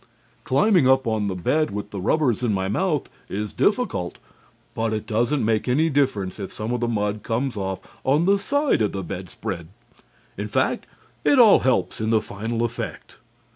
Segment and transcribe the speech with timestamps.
[0.45, 4.17] "Climbing up on the bed with the rubbers in my mouth is difficult,
[4.73, 8.39] but it doesn't make any difference if some of the mud comes off on the
[8.39, 9.67] side of the bedspread.
[10.39, 10.87] In fact,
[11.23, 13.17] it all helps in the final effect.